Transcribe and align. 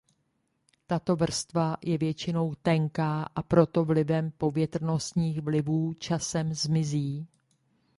Tato 0.87 1.15
vrstva 1.15 1.77
je 1.83 1.97
většinou 1.97 2.55
tenká 2.61 3.23
a 3.35 3.43
proto 3.43 3.85
vlivem 3.85 4.31
povětrnostních 4.31 5.41
vlivů 5.41 5.93
časem 5.93 6.53
zmizí. 6.53 7.27